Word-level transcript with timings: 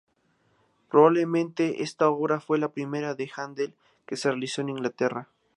Probablemente 0.89 1.83
esta 1.83 2.09
obra 2.09 2.39
fue 2.39 2.57
la 2.57 2.71
primera 2.71 3.13
de 3.13 3.29
Handel 3.35 3.75
que 4.07 4.17
se 4.17 4.29
realizó 4.31 4.61
en 4.61 4.69
Inglaterra. 4.69 5.29